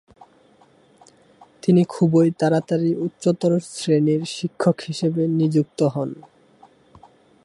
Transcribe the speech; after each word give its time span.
তিনি 1.63 1.81
খুবই 1.85 2.27
তাড়াতাড়ি 2.39 2.91
উচ্চতর 2.95 3.51
শ্রেণীর 3.71 4.21
শিক্ষক 4.35 4.77
হিসেবে 4.81 5.21
নিযুক্ত 5.39 5.79
হন। 5.93 6.09